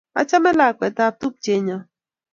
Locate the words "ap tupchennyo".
1.05-1.77